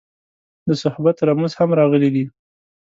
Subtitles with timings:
[0.67, 2.25] د صحبت رموز هم راغلي دي.